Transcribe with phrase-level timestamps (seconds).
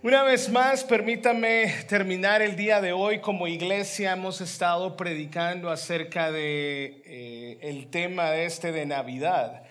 [0.00, 3.18] Una vez más, permítame terminar el día de hoy.
[3.18, 9.64] Como iglesia hemos estado predicando acerca de eh, el tema este de Navidad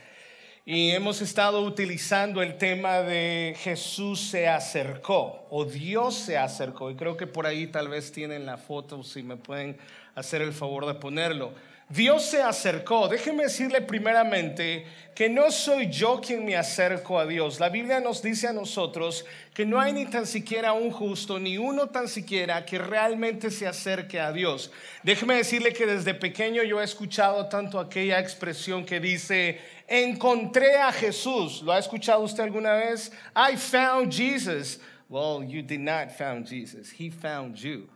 [0.66, 6.92] y hemos estado utilizando el tema de Jesús se acercó o Dios se acercó.
[6.92, 9.78] Y creo que por ahí tal vez tienen la foto, si me pueden
[10.14, 11.54] hacer el favor de ponerlo.
[11.90, 13.08] Dios se acercó.
[13.08, 14.86] Déjeme decirle primeramente
[15.16, 17.62] que no soy yo quien me acerco a Dios.
[17.62, 21.58] La Biblia nos dice a nosotros que no hay ni tan siquiera un justo, ni
[21.58, 24.70] uno tan siquiera que realmente se acerque a Dios.
[25.04, 29.58] Déjeme decirle que desde pequeño yo he escuchado tanto aquella expresión que dice,
[29.88, 31.62] encontré a Jesús.
[31.62, 33.14] ¿Lo ha escuchado usted alguna vez?
[33.34, 34.80] I found Jesus.
[35.10, 36.92] Well, you did not found Jesus.
[36.92, 37.88] He found you.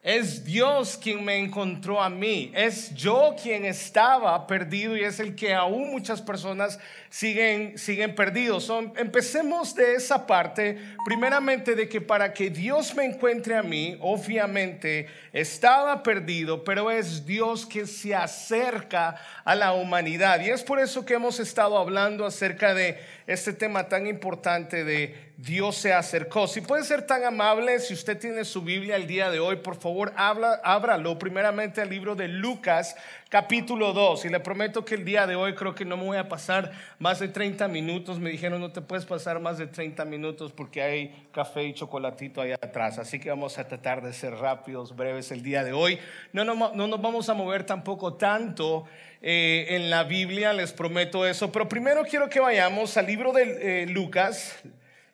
[0.00, 2.52] Es Dios quien me encontró a mí.
[2.54, 6.78] Es yo quien estaba perdido y es el que aún muchas personas
[7.10, 8.72] siguen, siguen perdidos.
[8.96, 15.08] Empecemos de esa parte, primeramente de que para que Dios me encuentre a mí, obviamente
[15.32, 20.40] estaba perdido, pero es Dios que se acerca a la humanidad.
[20.40, 25.14] Y es por eso que hemos estado hablando acerca de este tema tan importante de
[25.36, 26.48] Dios se acercó.
[26.48, 29.76] Si puede ser tan amable, si usted tiene su Biblia el día de hoy, por
[29.76, 32.96] favor, habla, ábralo primeramente al libro de Lucas,
[33.28, 34.24] capítulo 2.
[34.24, 36.72] Y le prometo que el día de hoy creo que no me voy a pasar
[36.98, 38.18] más de 30 minutos.
[38.18, 42.40] Me dijeron, no te puedes pasar más de 30 minutos porque hay café y chocolatito
[42.40, 42.98] ahí atrás.
[42.98, 45.98] Así que vamos a tratar de ser rápidos, breves el día de hoy.
[46.32, 48.86] No, no, no nos vamos a mover tampoco tanto.
[49.20, 51.50] Eh, en la Biblia, les prometo eso.
[51.50, 54.56] Pero primero quiero que vayamos al libro de eh, Lucas,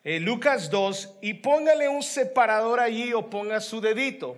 [0.03, 4.37] eh, Lucas 2 y póngale un separador allí o ponga su dedito,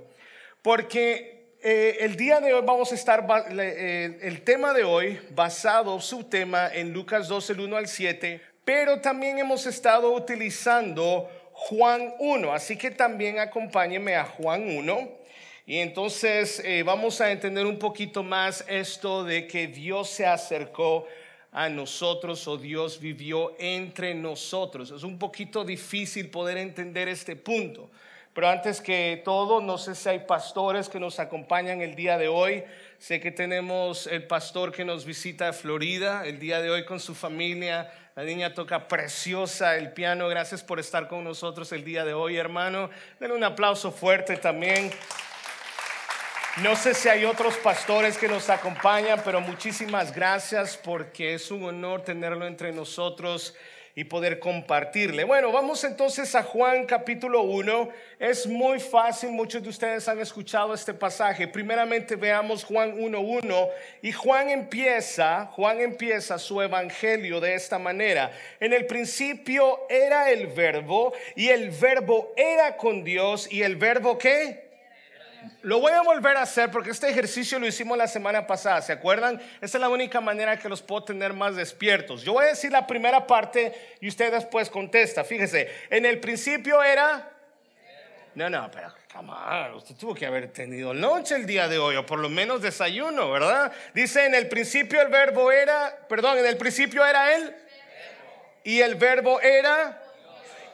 [0.62, 6.00] porque eh, el día de hoy vamos a estar, eh, el tema de hoy basado
[6.00, 12.14] su tema en Lucas 2, el 1 al 7, pero también hemos estado utilizando Juan
[12.20, 15.17] 1, así que también acompáñeme a Juan 1.
[15.70, 21.06] Y entonces vamos a entender un poquito más esto de que Dios se acercó
[21.52, 24.92] a nosotros o Dios vivió entre nosotros.
[24.92, 27.90] Es un poquito difícil poder entender este punto.
[28.34, 32.30] Pero antes que todo, no sé si hay pastores que nos acompañan el día de
[32.30, 32.64] hoy.
[32.98, 37.02] Sé que tenemos el pastor que nos visita de Florida el día de hoy con
[37.02, 37.92] su familia.
[38.16, 40.30] La niña toca preciosa el piano.
[40.30, 42.90] Gracias por estar con nosotros el día de hoy, hermano.
[43.20, 44.92] Denle un aplauso fuerte también.
[46.64, 51.64] No sé si hay otros pastores que nos acompañan, pero muchísimas gracias porque es un
[51.64, 53.54] honor tenerlo entre nosotros
[53.94, 55.24] y poder compartirle.
[55.24, 57.90] Bueno, vamos entonces a Juan capítulo 1.
[58.18, 61.48] Es muy fácil, muchos de ustedes han escuchado este pasaje.
[61.48, 63.70] Primeramente veamos Juan 1.1
[64.02, 68.32] y Juan empieza, Juan empieza su evangelio de esta manera.
[68.60, 74.18] En el principio era el verbo y el verbo era con Dios y el verbo
[74.18, 74.67] qué?
[75.62, 78.94] Lo voy a volver a hacer porque este ejercicio lo hicimos la semana pasada, ¿se
[78.94, 79.42] acuerdan?
[79.62, 82.24] Esa es la única manera que los puedo tener más despiertos.
[82.24, 85.24] Yo voy a decir la primera parte y usted después contesta.
[85.24, 87.32] Fíjese, en el principio era...
[88.36, 89.34] No, no, pero come
[89.76, 93.32] usted tuvo que haber tenido noche el día de hoy, o por lo menos desayuno,
[93.32, 93.72] ¿verdad?
[93.96, 97.56] Dice, en el principio el verbo era, perdón, en el principio era él,
[98.64, 100.04] y el verbo era,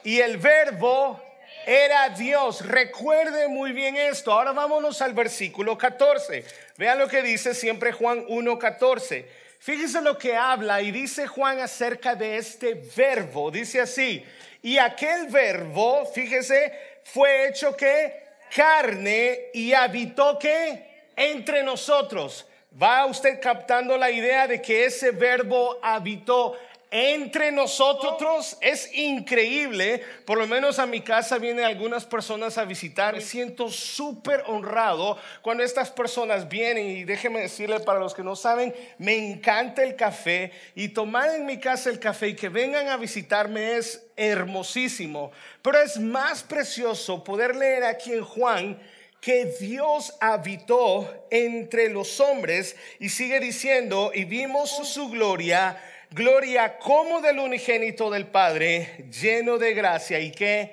[0.02, 1.22] y el verbo
[1.66, 2.66] era Dios.
[2.66, 4.32] Recuerde muy bien esto.
[4.32, 6.44] Ahora vámonos al versículo 14.
[6.76, 9.24] Vean lo que dice siempre Juan 1.14.
[9.58, 13.50] Fíjese lo que habla y dice Juan acerca de este verbo.
[13.50, 14.24] Dice así,
[14.62, 18.24] y aquel verbo, fíjese, fue hecho que
[18.54, 22.46] carne y habitó que entre nosotros.
[22.80, 26.58] ¿Va usted captando la idea de que ese verbo habitó
[26.96, 30.00] entre nosotros es increíble.
[30.24, 33.14] Por lo menos a mi casa vienen algunas personas a visitar.
[33.14, 36.86] Me siento súper honrado cuando estas personas vienen.
[36.86, 40.52] Y déjeme decirle para los que no saben, me encanta el café.
[40.76, 45.32] Y tomar en mi casa el café y que vengan a visitarme es hermosísimo.
[45.62, 48.78] Pero es más precioso poder leer aquí en Juan
[49.20, 55.76] que Dios habitó entre los hombres y sigue diciendo, y vimos su gloria
[56.14, 60.72] Gloria como del unigénito del Padre, lleno de gracia y qué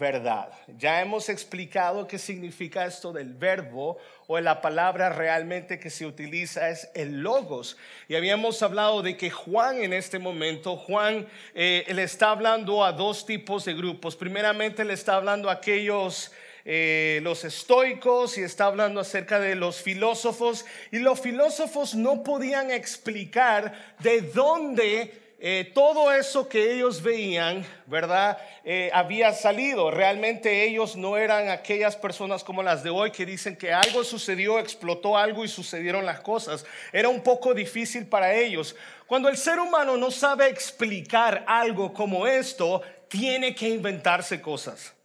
[0.00, 0.48] verdad.
[0.78, 6.70] Ya hemos explicado qué significa esto del verbo o la palabra realmente que se utiliza
[6.70, 7.76] es el logos.
[8.08, 12.92] Y habíamos hablado de que Juan en este momento, Juan eh, le está hablando a
[12.92, 14.16] dos tipos de grupos.
[14.16, 16.32] Primeramente le está hablando a aquellos
[16.70, 20.66] eh, los estoicos y está hablando acerca de los filósofos.
[20.92, 28.36] Y los filósofos no podían explicar de dónde eh, todo eso que ellos veían, ¿verdad?
[28.64, 29.90] Eh, había salido.
[29.90, 34.58] Realmente ellos no eran aquellas personas como las de hoy que dicen que algo sucedió,
[34.58, 36.66] explotó algo y sucedieron las cosas.
[36.92, 38.76] Era un poco difícil para ellos.
[39.06, 44.97] Cuando el ser humano no sabe explicar algo como esto, tiene que inventarse cosas.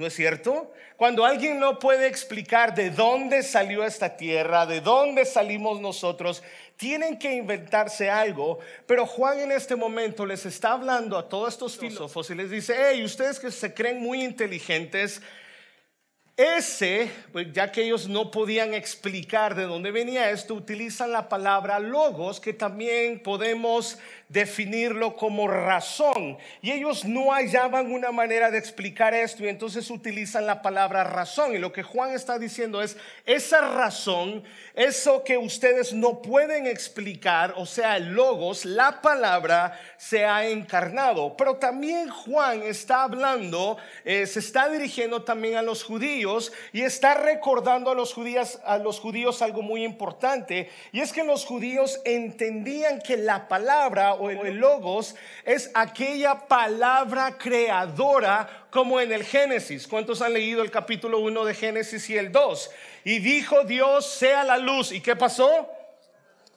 [0.00, 0.72] ¿No es cierto?
[0.96, 6.42] Cuando alguien no puede explicar de dónde salió esta tierra, de dónde salimos nosotros,
[6.78, 11.76] tienen que inventarse algo, pero Juan en este momento les está hablando a todos estos
[11.76, 15.20] filósofos y les dice, hey, ustedes que se creen muy inteligentes,
[16.40, 21.78] ese, pues ya que ellos no podían explicar de dónde venía esto, utilizan la palabra
[21.78, 23.98] logos, que también podemos
[24.28, 26.38] definirlo como razón.
[26.62, 31.54] Y ellos no hallaban una manera de explicar esto y entonces utilizan la palabra razón.
[31.54, 32.96] Y lo que Juan está diciendo es,
[33.26, 34.44] esa razón,
[34.74, 41.36] eso que ustedes no pueden explicar, o sea, el logos, la palabra se ha encarnado.
[41.36, 46.29] Pero también Juan está hablando, eh, se está dirigiendo también a los judíos
[46.72, 50.70] y está recordando a los judíos, a los judíos algo muy importante.
[50.92, 57.36] Y es que los judíos entendían que la palabra o el logos es aquella palabra
[57.38, 59.86] creadora como en el Génesis.
[59.86, 62.70] ¿Cuántos han leído el capítulo 1 de Génesis y el 2?
[63.04, 64.92] Y dijo Dios, sea la luz.
[64.92, 65.68] ¿Y qué pasó?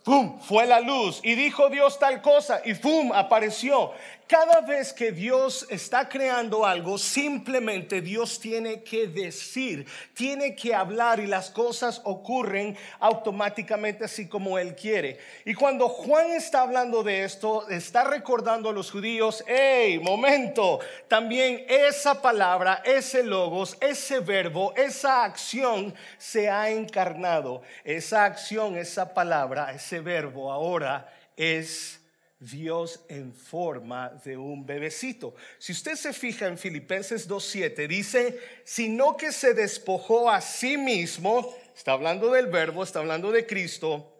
[0.04, 0.40] ¡Pum!
[0.42, 1.22] Fue la luz.
[1.24, 2.62] Y dijo Dios tal cosa.
[2.66, 3.12] Y ¡pum!
[3.14, 3.94] Apareció.
[4.28, 11.20] Cada vez que Dios está creando algo, simplemente Dios tiene que decir, tiene que hablar
[11.20, 15.20] y las cosas ocurren automáticamente así como Él quiere.
[15.46, 21.66] Y cuando Juan está hablando de esto, está recordando a los judíos, hey, momento, también
[21.68, 27.62] esa palabra, ese logos, ese verbo, esa acción se ha encarnado.
[27.84, 32.02] Esa acción, esa palabra, ese verbo ahora es
[32.44, 35.34] Dios en forma de un bebecito.
[35.57, 41.56] Si usted se fija en Filipenses 2.7, dice, sino que se despojó a sí mismo,
[41.75, 44.13] está hablando del verbo, está hablando de Cristo,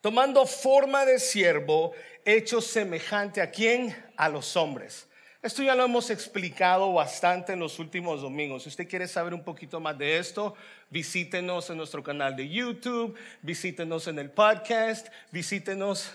[0.00, 1.92] tomando forma de siervo,
[2.24, 3.96] hecho semejante a quién?
[4.16, 5.08] A los hombres.
[5.42, 8.62] Esto ya lo hemos explicado bastante en los últimos domingos.
[8.62, 10.54] Si usted quiere saber un poquito más de esto,
[10.88, 16.14] visítenos en nuestro canal de YouTube, visítenos en el podcast, visítenos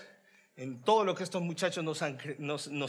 [0.58, 2.02] en todo lo que estos muchachos nos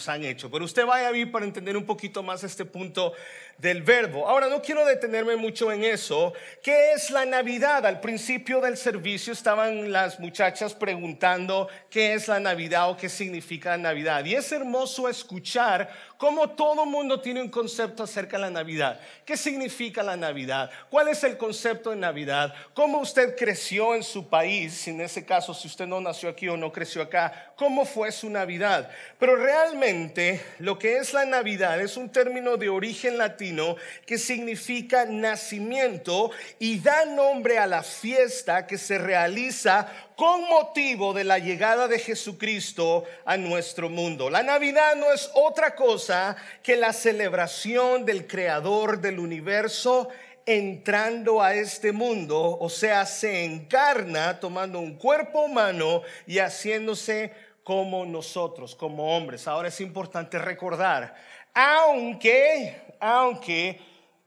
[0.09, 0.49] han, hecho.
[0.49, 3.13] Pero usted vaya a ver para entender un poquito más este punto
[3.59, 4.27] del verbo.
[4.27, 6.33] Ahora, no quiero detenerme mucho en eso.
[6.63, 7.85] ¿Qué es la Navidad?
[7.85, 13.77] Al principio del servicio estaban las muchachas preguntando qué es la Navidad o qué significa
[13.77, 14.25] Navidad.
[14.25, 18.99] Y es hermoso escuchar cómo todo mundo tiene un concepto acerca de la Navidad.
[19.23, 20.69] ¿Qué significa la Navidad?
[20.89, 22.53] ¿Cuál es el concepto de Navidad?
[22.73, 24.85] ¿Cómo usted creció en su país?
[24.89, 28.29] En ese caso, si usted no nació aquí o no creció acá, ¿cómo fue su
[28.29, 28.91] Navidad?
[29.17, 35.05] Pero realmente lo que es la Navidad es un término de origen latino que significa
[35.05, 39.87] nacimiento y da nombre a la fiesta que se realiza
[40.19, 44.29] con motivo de la llegada de Jesucristo a nuestro mundo.
[44.29, 50.09] La Navidad no es otra cosa que la celebración del Creador del universo
[50.45, 57.31] entrando a este mundo, o sea, se encarna tomando un cuerpo humano y haciéndose
[57.63, 59.47] como nosotros, como hombres.
[59.47, 61.15] Ahora es importante recordar,
[61.53, 63.79] aunque, aunque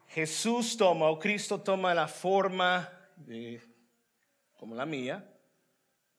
[0.09, 3.61] Jesús toma o Cristo toma la forma de,
[4.57, 5.29] como la mía,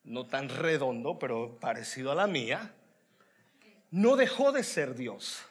[0.04, 2.74] no tan redondo, pero parecido a la mía,
[3.90, 5.42] no dejó de ser Dios.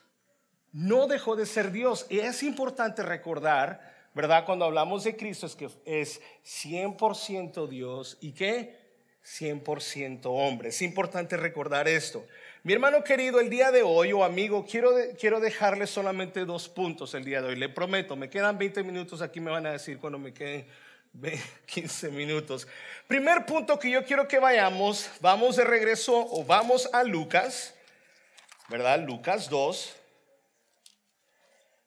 [0.72, 2.05] No dejó de ser Dios.
[2.10, 4.45] Y es importante recordar, ¿verdad?
[4.45, 8.81] Cuando hablamos de Cristo es que es 100% Dios y que
[9.24, 10.69] 100% hombre.
[10.69, 12.25] Es importante recordar esto.
[12.63, 17.13] Mi hermano querido, el día de hoy, o amigo, quiero, quiero dejarle solamente dos puntos
[17.13, 17.55] el día de hoy.
[17.55, 20.65] Le prometo, me quedan 20 minutos, aquí me van a decir cuando me queden
[21.67, 22.67] 15 minutos.
[23.08, 27.74] Primer punto que yo quiero que vayamos, vamos de regreso o vamos a Lucas,
[28.70, 29.00] ¿verdad?
[29.00, 29.96] Lucas 2.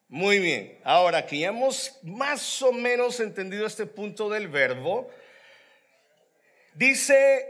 [0.08, 5.10] Muy bien, ahora que ya hemos más o menos entendido este punto del verbo,
[6.74, 7.44] dice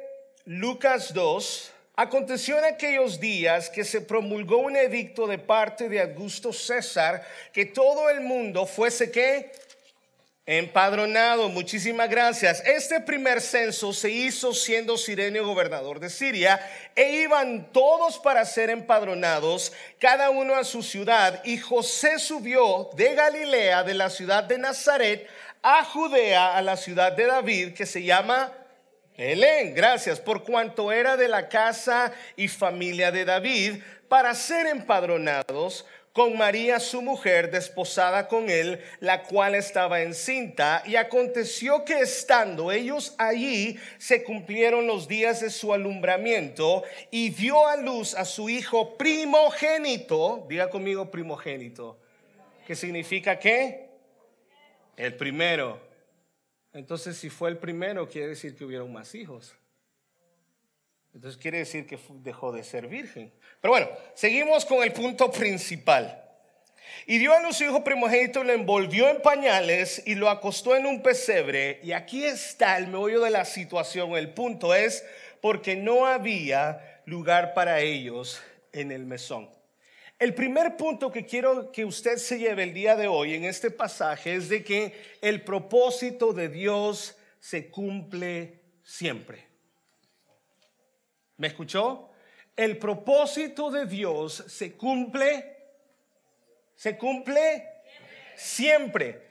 [0.47, 6.51] Lucas 2, aconteció en aquellos días que se promulgó un edicto de parte de Augusto
[6.51, 9.53] César que todo el mundo fuese que
[10.49, 12.63] Empadronado, muchísimas gracias.
[12.65, 16.61] Este primer censo se hizo siendo Sirenio gobernador de Siria
[16.95, 21.43] e iban todos para ser empadronados, cada uno a su ciudad.
[21.45, 25.27] Y José subió de Galilea, de la ciudad de Nazaret,
[25.63, 28.53] a Judea, a la ciudad de David, que se llama
[29.19, 35.87] Belén, gracias, por cuanto era de la casa y familia de David, para ser empadronados
[36.17, 40.83] con María su mujer, desposada con él, la cual estaba encinta.
[40.87, 47.67] Y aconteció que estando ellos allí, se cumplieron los días de su alumbramiento y dio
[47.67, 50.47] a luz a su hijo primogénito.
[50.49, 51.99] Diga conmigo primogénito.
[52.67, 53.91] ¿Qué significa qué?
[54.97, 55.79] El primero.
[56.73, 59.55] Entonces, si fue el primero, quiere decir que hubieron más hijos.
[61.17, 63.33] Entonces quiere decir que dejó de ser virgen.
[63.63, 66.23] Pero bueno, seguimos con el punto principal.
[67.07, 70.85] Y dio a luz su hijo primogénito, lo envolvió en pañales y lo acostó en
[70.85, 71.81] un pesebre.
[71.83, 74.15] Y aquí está el meollo de la situación.
[74.15, 75.07] El punto es
[75.41, 78.43] porque no había lugar para ellos
[78.75, 79.49] en el mesón.
[80.19, 83.71] El primer punto que quiero que usted se lleve el día de hoy en este
[83.71, 84.93] pasaje es de que
[85.23, 89.56] el propósito de Dios se cumple siempre.
[91.39, 92.11] ¿Me escuchó?
[92.57, 95.57] El propósito de Dios se cumple,
[96.75, 97.69] se cumple
[98.35, 99.26] siempre.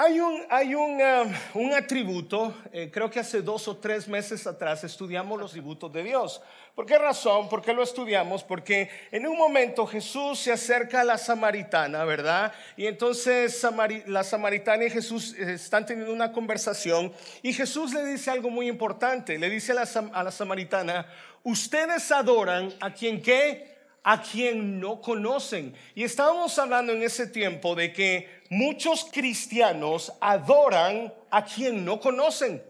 [0.00, 4.46] Hay un, hay un, um, un atributo, eh, creo que hace dos o tres meses
[4.46, 6.40] atrás estudiamos los atributos de Dios.
[6.76, 7.48] ¿Por qué razón?
[7.48, 8.44] ¿Por qué lo estudiamos?
[8.44, 12.52] Porque en un momento Jesús se acerca a la samaritana, ¿verdad?
[12.76, 13.60] Y entonces
[14.06, 17.12] la samaritana y Jesús eh, están teniendo una conversación
[17.42, 19.36] y Jesús le dice algo muy importante.
[19.36, 21.08] Le dice a la, a la samaritana,
[21.42, 23.77] ustedes adoran a quien qué?
[24.02, 25.74] A quien no conocen.
[25.94, 32.62] Y estábamos hablando en ese tiempo de que muchos cristianos adoran a quien no conocen.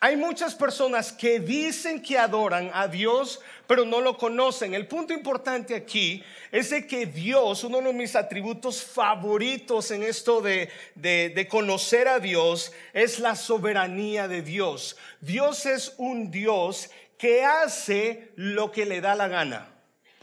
[0.00, 4.74] Hay muchas personas que dicen que adoran a Dios, pero no lo conocen.
[4.74, 10.40] El punto importante aquí es de que Dios, uno de mis atributos favoritos en esto
[10.40, 14.96] de, de, conocer a Dios, es la soberanía de Dios.
[15.20, 19.73] Dios es un Dios que hace lo que le da la gana,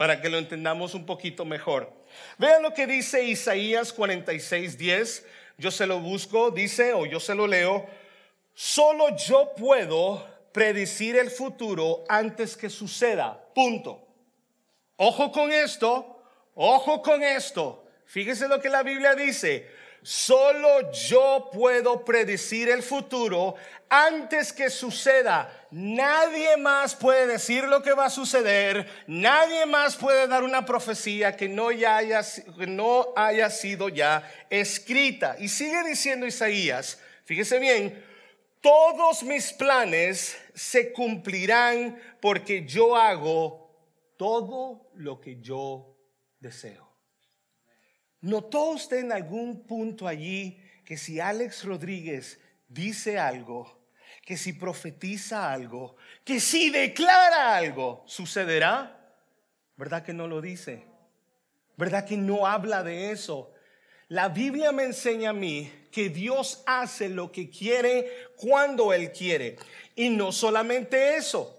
[0.02, 1.88] para que lo entendamos un poquito mejor.
[2.36, 5.26] Vean lo que dice Isaías 46, 10.
[5.58, 7.86] Yo se lo busco, dice, o yo se lo leo.
[8.52, 13.40] Solo yo puedo predecir el futuro antes que suceda.
[13.54, 14.04] Punto.
[14.96, 16.20] Ojo con esto,
[16.56, 17.84] ojo con esto.
[18.04, 19.70] Fíjese lo que la Biblia dice.
[20.02, 23.54] Solo yo puedo predecir el futuro
[23.88, 25.61] antes que suceda.
[25.72, 28.86] Nadie más puede decir lo que va a suceder.
[29.06, 32.20] Nadie más puede dar una profecía que no, ya haya,
[32.68, 35.34] no haya sido ya escrita.
[35.38, 38.04] Y sigue diciendo Isaías, fíjese bien,
[38.60, 43.74] todos mis planes se cumplirán porque yo hago
[44.18, 45.96] todo lo que yo
[46.38, 46.86] deseo.
[48.20, 52.38] ¿Notó usted en algún punto allí que si Alex Rodríguez
[52.68, 53.81] dice algo,
[54.22, 58.98] que si profetiza algo, que si declara algo, sucederá?
[59.76, 60.84] ¿Verdad que no lo dice?
[61.76, 63.52] ¿Verdad que no habla de eso?
[64.08, 69.56] La Biblia me enseña a mí que Dios hace lo que quiere cuando Él quiere.
[69.96, 71.58] Y no solamente eso.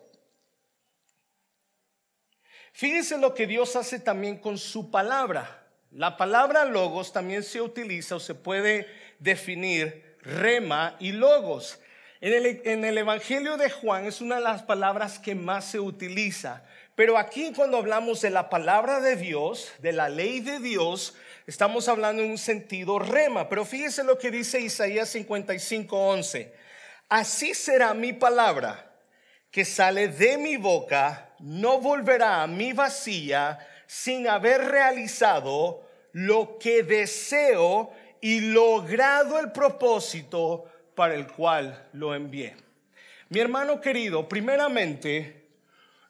[2.71, 5.67] Fíjense lo que Dios hace también con su palabra.
[5.91, 8.87] La palabra logos también se utiliza o se puede
[9.19, 11.79] definir rema y logos.
[12.23, 15.81] En el, en el, Evangelio de Juan es una de las palabras que más se
[15.81, 16.63] utiliza.
[16.95, 21.15] Pero aquí cuando hablamos de la palabra de Dios, de la ley de Dios,
[21.47, 23.49] estamos hablando en un sentido rema.
[23.49, 26.53] Pero fíjese lo que dice Isaías 55, 11.
[27.09, 28.89] Así será mi palabra
[29.51, 36.83] que sale de mi boca, no volverá a mi vacía sin haber realizado lo que
[36.83, 42.55] deseo y logrado el propósito para el cual lo envié.
[43.29, 45.47] Mi hermano querido, primeramente,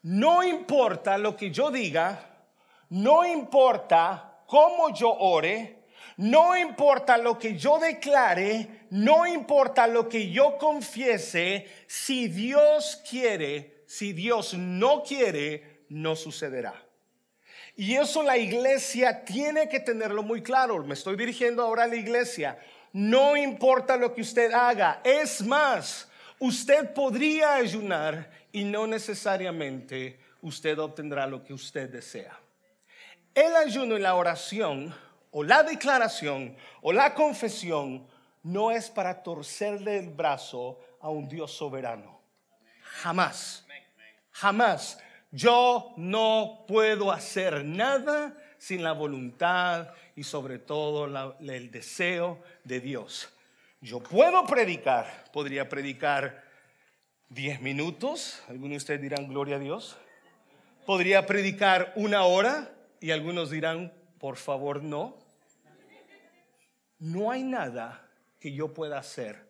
[0.03, 2.47] no importa lo que yo diga,
[2.89, 5.83] no importa cómo yo ore,
[6.17, 13.83] no importa lo que yo declare, no importa lo que yo confiese, si Dios quiere,
[13.87, 16.73] si Dios no quiere, no sucederá.
[17.75, 20.83] Y eso la iglesia tiene que tenerlo muy claro.
[20.83, 22.59] Me estoy dirigiendo ahora a la iglesia.
[22.93, 25.01] No importa lo que usted haga.
[25.03, 26.07] Es más,
[26.39, 32.39] usted podría ayunar y no necesariamente usted obtendrá lo que usted desea.
[33.33, 34.93] El ayuno y la oración
[35.31, 38.07] o la declaración o la confesión
[38.43, 42.21] no es para torcerle el brazo a un Dios soberano.
[43.01, 43.65] Jamás.
[44.31, 44.99] Jamás.
[45.31, 51.05] Yo no puedo hacer nada sin la voluntad y sobre todo
[51.41, 53.27] el deseo de Dios.
[53.81, 56.45] Yo puedo predicar, podría predicar
[57.27, 59.97] 10 minutos, algunos de ustedes dirán gloria a Dios.
[60.85, 65.17] Podría predicar una hora y algunos dirán, por favor, no.
[66.99, 69.45] No hay nada que yo pueda hacer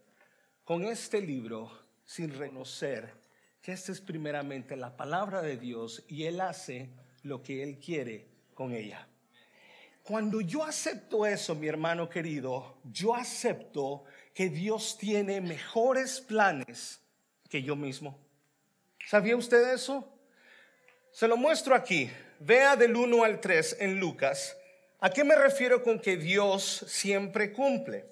[0.63, 1.71] con este libro
[2.03, 3.13] sin reconocer
[3.61, 6.89] que esta es primeramente la palabra de Dios y Él hace
[7.21, 9.07] lo que Él quiere con ella.
[10.03, 17.01] Cuando yo acepto eso, mi hermano querido, yo acepto que Dios tiene mejores planes
[17.49, 18.19] que yo mismo.
[19.07, 20.07] ¿Sabía usted eso?
[21.11, 22.09] Se lo muestro aquí.
[22.39, 24.57] Vea del 1 al 3 en Lucas.
[24.99, 28.05] ¿A qué me refiero con que Dios siempre cumple?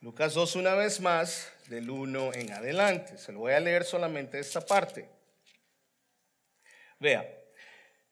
[0.00, 3.16] Lucas 2 una vez más, del 1 en adelante.
[3.18, 5.08] Se lo voy a leer solamente esta parte.
[7.00, 7.26] Vea,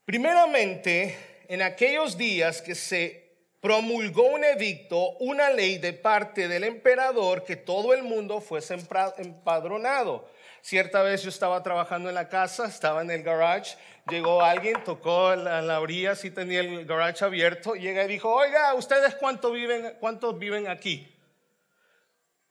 [0.04, 3.22] primeramente, en aquellos días que se
[3.60, 8.76] promulgó un edicto, una ley de parte del emperador que todo el mundo fuese
[9.18, 10.28] empadronado.
[10.60, 13.76] Cierta vez yo estaba trabajando en la casa, estaba en el garage,
[14.08, 18.74] llegó alguien, tocó la, la orilla, si tenía el garage abierto, llega y dijo, oiga,
[18.74, 21.08] ¿ustedes cuántos viven, cuántos viven aquí?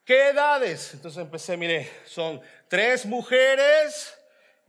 [0.05, 0.93] ¿Qué edades?
[0.93, 4.17] Entonces empecé, mire, son tres mujeres,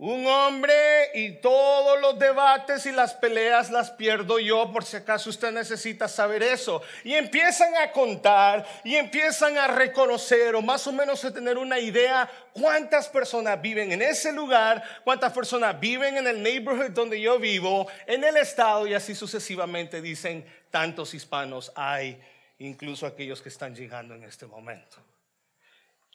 [0.03, 0.75] un hombre
[1.15, 6.09] y todos los debates y las peleas las pierdo yo por si acaso usted necesita
[6.09, 6.83] saber eso.
[7.05, 11.79] Y empiezan a contar y empiezan a reconocer o más o menos a tener una
[11.79, 17.39] idea cuántas personas viven en ese lugar, cuántas personas viven en el neighborhood donde yo
[17.39, 22.21] vivo, en el estado y así sucesivamente dicen tantos hispanos hay,
[22.59, 24.97] incluso aquellos que están llegando en este momento.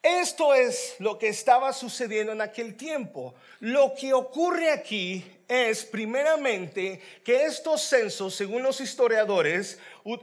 [0.01, 3.33] Esto es lo que estaba sucediendo en aquel tiempo.
[3.59, 9.79] Lo que ocurre aquí es, primeramente, que estos censos, según los historiadores,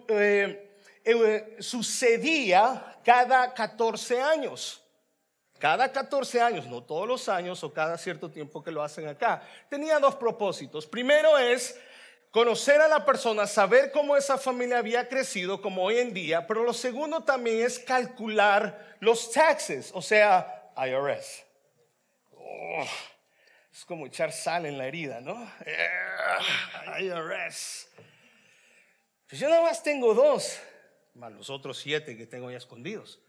[0.09, 0.71] eh,
[1.05, 4.81] eh, sucedía cada 14 años.
[5.59, 9.43] Cada 14 años, no todos los años o cada cierto tiempo que lo hacen acá.
[9.69, 10.87] Tenía dos propósitos.
[10.87, 11.79] Primero es
[12.35, 16.65] conocer a la persona, saber cómo esa familia había crecido como hoy en día, pero
[16.65, 21.45] lo segundo también es calcular los taxes, o sea, IRS.
[23.73, 25.49] es como echar sal en la herida, ¿no?
[26.99, 27.87] IRS.
[29.29, 30.59] Pues yo nada más tengo dos,
[31.15, 33.21] más los otros siete que tengo ya escondidos.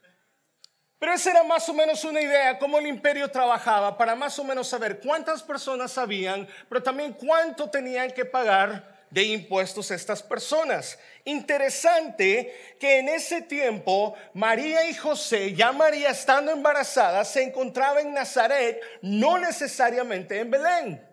[0.98, 4.44] Pero esa era más o menos una idea cómo el imperio trabajaba para más o
[4.44, 11.00] menos saber cuántas personas sabían, pero también cuánto tenían que pagar de impuestos estas personas.
[11.24, 18.14] Interesante que en ese tiempo María y José, ya María estando embarazada, se encontraba en
[18.14, 21.08] Nazaret, no necesariamente en Belén.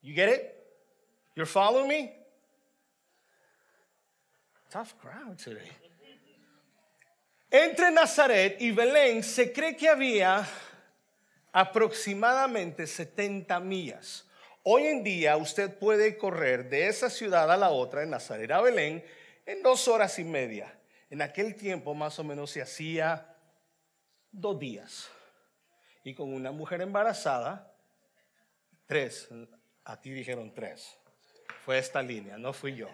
[0.00, 0.42] You get it?
[1.34, 2.12] You're following me?
[4.70, 5.72] Tough crowd today.
[7.50, 10.46] Entre Nazaret y Belén se cree que había
[11.52, 14.25] aproximadamente 70 millas.
[14.68, 18.60] Hoy en día usted puede correr de esa ciudad a la otra, en Nazaret a
[18.60, 19.04] Belén,
[19.46, 20.76] en dos horas y media.
[21.08, 23.32] En aquel tiempo más o menos se hacía
[24.32, 25.08] dos días.
[26.02, 27.72] Y con una mujer embarazada,
[28.86, 29.28] tres.
[29.84, 30.98] Aquí dijeron tres.
[31.64, 32.88] Fue esta línea, no fui yo.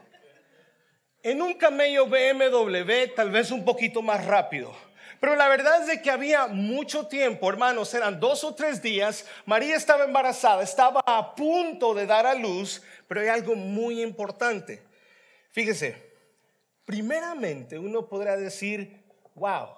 [1.23, 4.77] En un camello BMW, tal vez un poquito más rápido
[5.23, 9.25] pero la verdad es de que había mucho tiempo, hermanos, eran dos o tres días.
[9.47, 14.83] María estaba embarazada, estaba a punto de dar a luz, pero hay algo muy importante.
[15.51, 15.95] Fíjese,
[16.85, 19.01] primeramente uno podrá decir,
[19.37, 19.69] wow,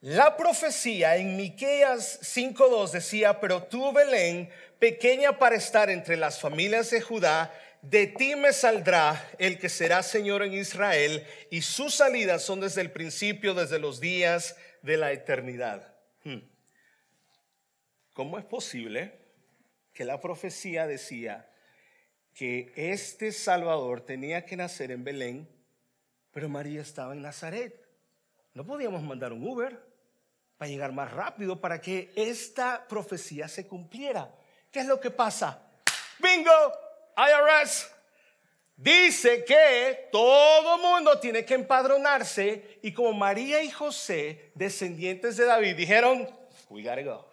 [0.00, 4.48] la profecía en Miqueas 5:2 decía, "Pero tú Belén,
[4.78, 7.52] pequeña para estar entre las familias de Judá,
[7.90, 12.80] de ti me saldrá el que será Señor en Israel, y sus salidas son desde
[12.80, 15.94] el principio, desde los días de la eternidad.
[16.24, 16.40] Hmm.
[18.12, 19.18] ¿Cómo es posible
[19.92, 21.50] que la profecía decía
[22.32, 25.48] que este Salvador tenía que nacer en Belén,
[26.32, 27.86] pero María estaba en Nazaret?
[28.54, 29.78] No podíamos mandar un Uber
[30.56, 34.32] para llegar más rápido para que esta profecía se cumpliera.
[34.70, 35.60] ¿Qué es lo que pasa?
[36.20, 36.52] Bingo,
[37.16, 37.90] IRS
[38.76, 45.76] dice que todo mundo tiene que empadronarse y como María y José, descendientes de David,
[45.76, 46.28] dijeron,
[46.70, 47.24] we gotta go.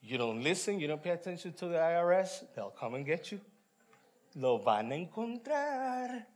[0.00, 3.40] You don't listen, you don't pay attention to the IRS, they'll come and get you.
[4.34, 6.26] Lo van a encontrar.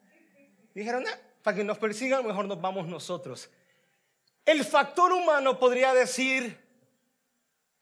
[0.74, 1.04] Dijeron,
[1.42, 3.50] para que nos persigan, mejor nos vamos nosotros.
[4.44, 6.56] El factor humano podría decir,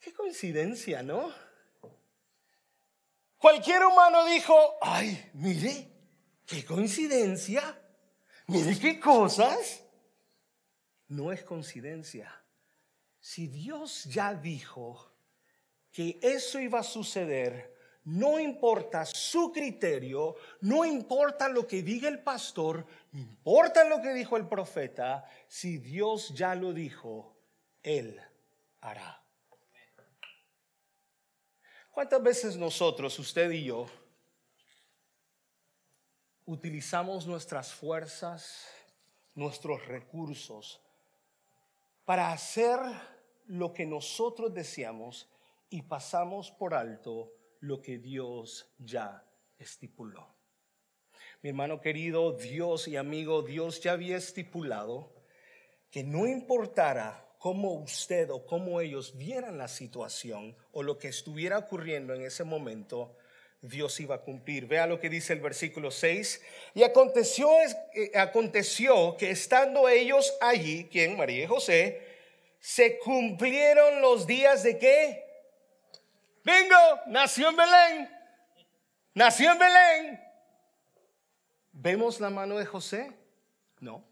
[0.00, 1.43] qué coincidencia, ¿no?
[3.38, 5.92] Cualquier humano dijo, ay, mire,
[6.46, 7.80] qué coincidencia,
[8.46, 9.82] mire qué cosas.
[11.08, 12.32] No es coincidencia.
[13.20, 15.12] Si Dios ya dijo
[15.90, 22.22] que eso iba a suceder, no importa su criterio, no importa lo que diga el
[22.22, 27.38] pastor, importa lo que dijo el profeta, si Dios ya lo dijo,
[27.82, 28.20] Él
[28.80, 29.23] hará.
[31.94, 33.86] ¿Cuántas veces nosotros, usted y yo,
[36.44, 38.66] utilizamos nuestras fuerzas,
[39.36, 40.80] nuestros recursos
[42.04, 42.80] para hacer
[43.46, 45.30] lo que nosotros deseamos
[45.70, 49.24] y pasamos por alto lo que Dios ya
[49.56, 50.26] estipuló.
[51.42, 55.14] Mi hermano querido, Dios y amigo, Dios ya había estipulado
[55.92, 61.58] que no importara cómo usted o cómo ellos vieran la situación o lo que estuviera
[61.58, 63.18] ocurriendo en ese momento,
[63.60, 64.66] Dios iba a cumplir.
[64.66, 66.40] Vea lo que dice el versículo 6.
[66.72, 67.50] Y aconteció,
[67.92, 72.00] eh, aconteció que estando ellos allí, quien María y José,
[72.60, 75.24] se cumplieron los días de qué?
[76.44, 78.10] Bingo, nació en Belén.
[79.12, 80.24] Nació en Belén.
[81.72, 83.12] ¿Vemos la mano de José?
[83.80, 84.02] No.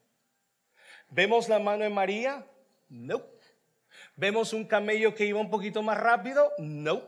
[1.08, 2.46] ¿Vemos la mano de María?
[2.92, 3.24] No.
[4.16, 6.52] ¿Vemos un camello que iba un poquito más rápido?
[6.58, 7.02] No.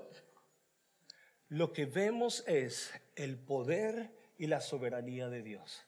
[1.48, 5.84] Lo que vemos es el poder y la soberanía de Dios.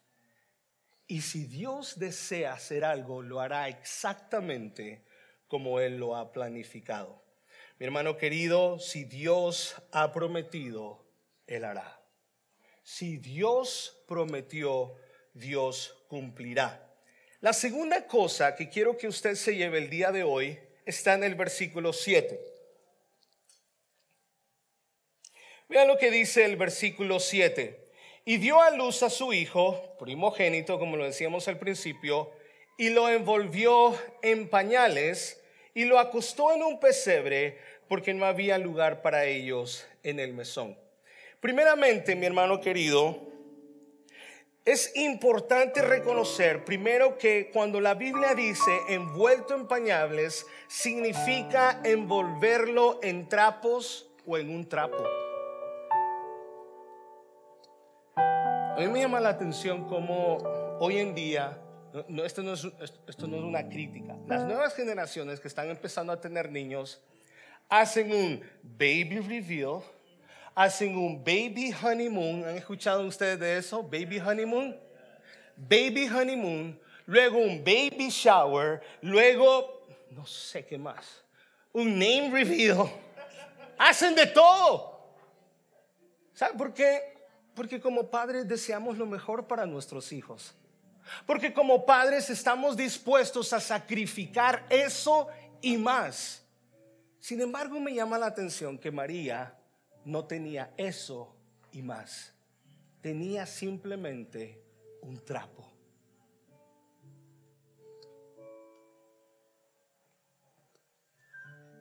[1.07, 5.03] Y si Dios desea hacer algo, lo hará exactamente
[5.49, 7.25] como Él lo ha planificado.
[7.79, 11.07] Mi hermano querido, si Dios ha prometido,
[11.47, 12.03] Él hará.
[12.83, 14.95] Si Dios prometió,
[15.33, 16.86] Dios cumplirá.
[17.47, 21.23] La segunda cosa que quiero que usted se lleve el día de hoy está en
[21.23, 22.41] el versículo 7.
[25.69, 27.85] Vean lo que dice el versículo 7.
[28.25, 32.33] Y dio a luz a su hijo, primogénito, como lo decíamos al principio,
[32.79, 35.41] y lo envolvió en pañales
[35.73, 40.77] y lo acostó en un pesebre porque no había lugar para ellos en el mesón.
[41.39, 43.26] Primeramente, mi hermano querido,
[44.67, 53.29] es importante reconocer primero que cuando la Biblia dice envuelto en pañales, significa envolverlo en
[53.29, 55.05] trapos o en un trapo.
[58.17, 60.39] A mí me llama la atención cómo
[60.81, 61.63] hoy en día
[62.25, 62.67] esto, no es,
[63.07, 64.17] esto no es una crítica.
[64.27, 67.01] Las nuevas generaciones que están empezando a tener niños
[67.69, 69.81] hacen un baby reveal,
[70.57, 72.45] hacen un baby honeymoon.
[72.45, 73.83] ¿Han escuchado ustedes de eso?
[73.83, 74.77] Baby honeymoon.
[75.57, 81.25] Baby honeymoon, luego un baby shower, luego no sé qué más.
[81.73, 82.91] Un name reveal.
[83.79, 85.15] Hacen de todo.
[86.35, 87.17] ¿Saben por qué?
[87.55, 90.55] Porque como padres deseamos lo mejor para nuestros hijos.
[91.27, 95.29] Porque como padres estamos dispuestos a sacrificar eso
[95.63, 96.43] y más.
[97.19, 99.57] Sin embargo, me llama la atención que María
[100.07, 101.37] no tenía eso
[101.73, 102.33] y más.
[103.03, 104.63] Tenía simplemente
[105.03, 105.71] un trapo.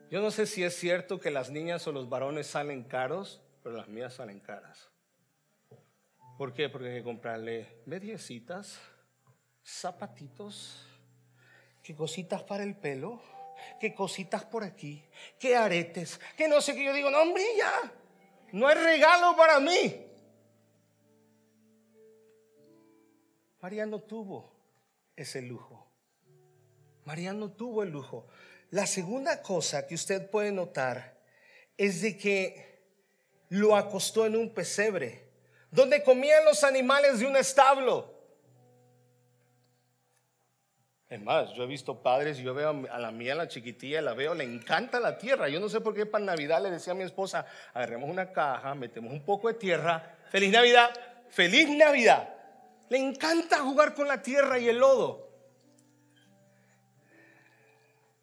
[0.09, 3.75] Yo no sé si es cierto que las niñas o los varones salen caros, pero
[3.75, 4.89] las mías salen caras.
[6.37, 6.67] ¿Por qué?
[6.67, 8.79] Porque hay que comprarle mediecitas
[9.63, 10.85] zapatitos,
[11.81, 13.21] que cositas para el pelo,
[13.79, 15.03] que cositas por aquí,
[15.39, 16.85] que aretes, que no sé qué.
[16.85, 17.91] Yo digo, no, hombre, ya,
[18.51, 20.05] no hay regalo para mí.
[23.61, 24.53] María no tuvo
[25.15, 25.87] ese lujo.
[27.03, 28.27] María no tuvo el lujo.
[28.71, 31.19] La segunda cosa que usted puede notar
[31.77, 32.75] es de que
[33.49, 35.29] lo acostó en un pesebre,
[35.71, 38.14] donde comían los animales de un establo.
[41.07, 44.33] Es más, yo he visto padres, yo veo a la mía, la chiquitilla, la veo,
[44.33, 45.47] le encanta la tierra.
[45.49, 48.73] Yo no sé por qué para Navidad le decía a mi esposa, agarremos una caja,
[48.73, 50.89] metemos un poco de tierra, feliz Navidad,
[51.29, 52.29] feliz Navidad.
[52.89, 55.29] Le encanta jugar con la tierra y el lodo.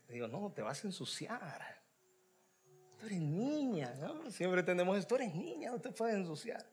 [0.08, 1.80] Le digo, no, te vas a ensuciar.
[2.98, 4.28] Tú eres niña, ¿no?
[4.30, 6.64] Siempre tenemos esto, tú eres niña, no te puedes ensuciar.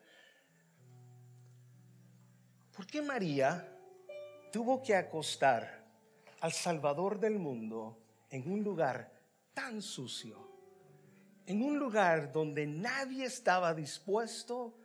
[2.76, 3.78] ¿Por qué María
[4.52, 5.79] tuvo que acostar
[6.42, 7.98] al Salvador del mundo
[8.30, 9.12] en un lugar
[9.54, 10.38] tan sucio,
[11.46, 14.78] en un lugar donde nadie estaba dispuesto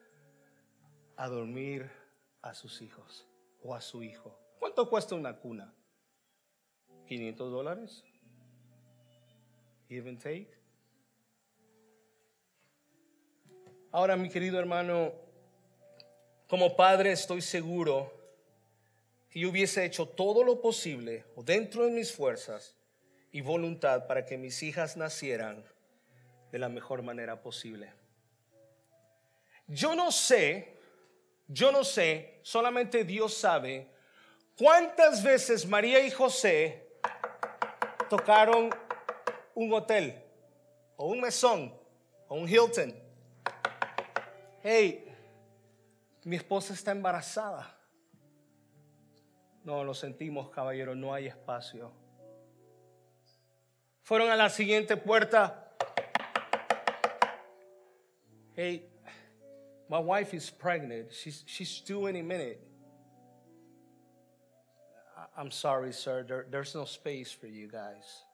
[1.17, 1.91] a dormir
[2.43, 3.27] a sus hijos
[3.63, 4.39] o a su hijo.
[4.59, 5.75] ¿Cuánto cuesta una cuna?
[7.07, 8.03] ¿500 dólares?
[9.89, 10.51] Give and take.
[13.93, 15.13] Ahora, mi querido hermano,
[16.49, 18.24] como padre estoy seguro
[19.35, 22.77] que yo hubiese hecho todo lo posible o dentro de mis fuerzas
[23.33, 25.65] y voluntad para que mis hijas nacieran
[26.53, 27.93] de la mejor manera posible.
[29.67, 30.79] Yo no sé,
[31.49, 33.89] yo no sé, solamente Dios sabe
[34.57, 36.87] cuántas veces María y José
[38.09, 38.71] tocaron
[39.57, 40.23] un hotel
[40.97, 41.77] o un mesón
[42.29, 42.95] o un Hilton.
[44.63, 45.13] Hey,
[46.23, 47.74] mi esposa está embarazada.
[49.65, 51.91] No, lo sentimos, caballero, no hay espacio.
[54.03, 55.73] Fueron a la siguiente puerta.
[58.55, 58.87] Hey,
[59.89, 61.11] my wife is pregnant.
[61.11, 62.61] She's, she's due any minute.
[65.37, 66.25] I'm sorry, sir.
[66.29, 68.25] There, there's no space for you guys.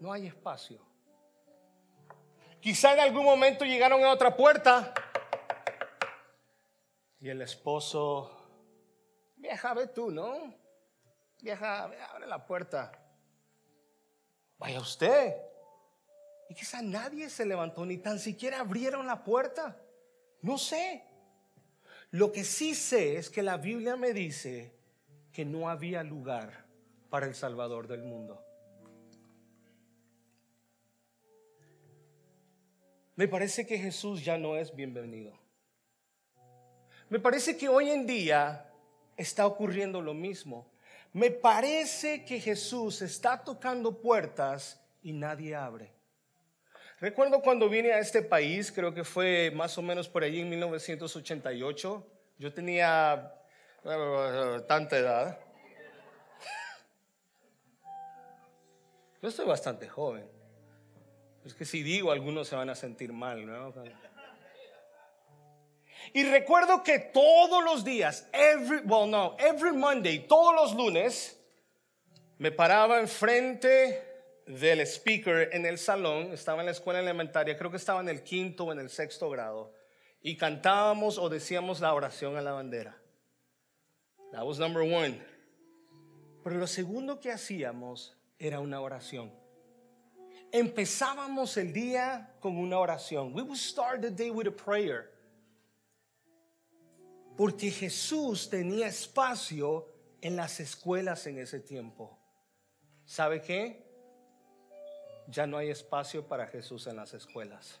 [0.00, 0.80] No hay espacio.
[2.60, 4.92] Quizá en algún momento llegaron a otra puerta
[7.20, 8.30] y el esposo,
[9.46, 10.54] vieja, ve tú, ¿no?
[11.40, 12.92] Vieja, abre la puerta.
[14.58, 15.36] Vaya usted.
[16.48, 19.80] Y quizá nadie se levantó, ni tan siquiera abrieron la puerta.
[20.42, 21.04] No sé.
[22.10, 24.72] Lo que sí sé es que la Biblia me dice
[25.32, 26.66] que no había lugar
[27.08, 28.42] para el Salvador del mundo.
[33.14, 35.38] Me parece que Jesús ya no es bienvenido.
[37.08, 38.65] Me parece que hoy en día
[39.16, 40.70] está ocurriendo lo mismo.
[41.12, 45.92] Me parece que Jesús está tocando puertas y nadie abre.
[47.00, 50.48] Recuerdo cuando vine a este país, creo que fue más o menos por allí en
[50.48, 52.06] 1988.
[52.38, 53.34] Yo tenía
[53.84, 55.38] uh, tanta edad.
[59.22, 60.26] Yo estoy bastante joven.
[61.44, 63.72] Es que si digo, algunos se van a sentir mal, ¿no?
[66.12, 71.38] Y recuerdo que todos los días, every, well, no, every Monday, todos los lunes,
[72.38, 74.02] me paraba enfrente
[74.46, 78.22] del speaker en el salón, estaba en la escuela elementaria, creo que estaba en el
[78.22, 79.72] quinto o en el sexto grado,
[80.20, 82.96] y cantábamos o decíamos la oración a la bandera.
[84.32, 85.20] That was number one.
[86.44, 89.32] Pero lo segundo que hacíamos era una oración.
[90.52, 93.34] Empezábamos el día con una oración.
[93.34, 95.10] We would start the day with a prayer.
[97.36, 99.88] Porque Jesús tenía espacio
[100.20, 102.18] en las escuelas en ese tiempo.
[103.04, 103.84] ¿Sabe qué?
[105.28, 107.80] Ya no hay espacio para Jesús en las escuelas.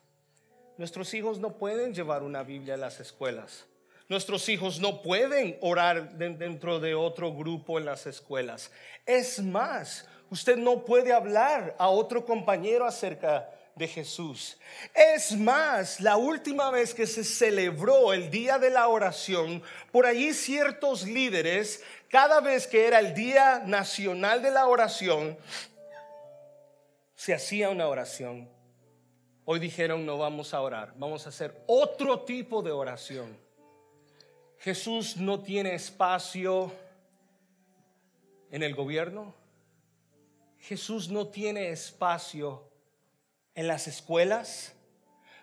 [0.76, 3.66] Nuestros hijos no pueden llevar una Biblia a las escuelas.
[4.08, 8.70] Nuestros hijos no pueden orar dentro de otro grupo en las escuelas.
[9.04, 14.58] Es más, usted no puede hablar a otro compañero acerca de Jesús.
[14.94, 19.62] Es más, la última vez que se celebró el día de la oración,
[19.92, 25.38] por allí ciertos líderes, cada vez que era el día nacional de la oración,
[27.14, 28.48] se hacía una oración.
[29.44, 33.36] Hoy dijeron, no vamos a orar, vamos a hacer otro tipo de oración.
[34.58, 36.72] Jesús no tiene espacio
[38.50, 39.34] en el gobierno.
[40.60, 42.65] Jesús no tiene espacio
[43.56, 44.72] en las escuelas.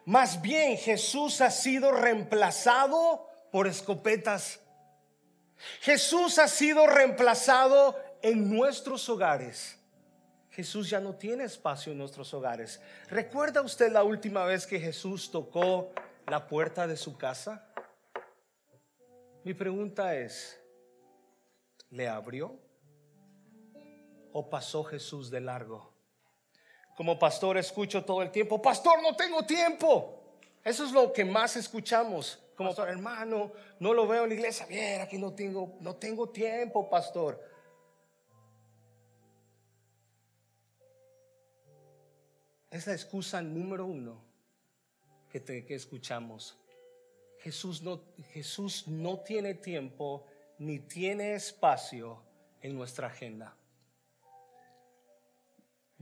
[0.06, 4.62] Más bien Jesús ha sido reemplazado por escopetas.
[5.82, 9.78] Jesús ha sido reemplazado en nuestros hogares.
[10.52, 12.80] Jesús ya no tiene espacio en nuestros hogares.
[13.10, 15.92] ¿Recuerda usted la última vez que Jesús tocó
[16.28, 17.68] la puerta de su casa?
[19.44, 20.62] Mi pregunta es,
[21.90, 22.60] ¿le abrió?
[24.32, 25.93] ¿O pasó Jesús de largo?
[26.96, 30.20] Como pastor escucho todo el tiempo, pastor, no tengo tiempo.
[30.64, 32.40] Eso es lo que más escuchamos.
[32.56, 34.66] Como pastor, hermano, no lo veo en la iglesia.
[34.68, 37.42] Bien, aquí no tengo, no tengo tiempo, pastor.
[42.70, 44.24] Es la excusa número uno
[45.30, 46.58] que, que escuchamos.
[47.40, 48.02] Jesús no,
[48.32, 50.26] Jesús no tiene tiempo
[50.60, 52.22] ni tiene espacio
[52.62, 53.58] en nuestra agenda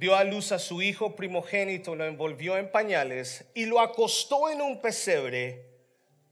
[0.02, 4.60] dio a luz a su hijo primogénito, lo envolvió en pañales y lo acostó en
[4.60, 5.64] un pesebre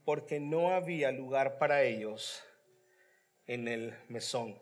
[0.04, 2.42] porque no había lugar para ellos
[3.46, 4.58] en el mesón.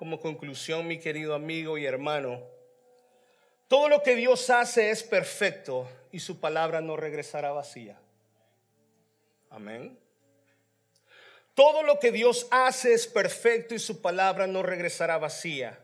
[0.00, 2.42] Como conclusión, mi querido amigo y hermano,
[3.68, 8.00] todo lo que Dios hace es perfecto y su palabra no regresará vacía.
[9.48, 9.96] Amén.
[11.54, 15.83] Todo lo que Dios hace es perfecto y su palabra no regresará vacía.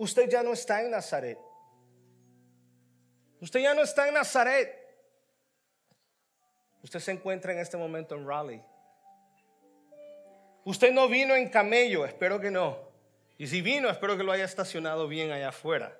[0.00, 1.38] Usted ya no está en Nazaret.
[3.38, 4.74] Usted ya no está en Nazaret.
[6.82, 8.62] Usted se encuentra en este momento en Raleigh.
[10.64, 12.78] Usted no vino en camello, espero que no.
[13.36, 15.94] Y si vino, espero que lo haya estacionado bien allá afuera.